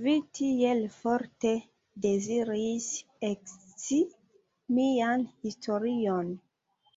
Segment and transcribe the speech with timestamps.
[0.00, 1.52] Vi tiel forte
[2.08, 2.90] deziris
[3.30, 4.02] ekscii
[4.80, 6.32] mian historion.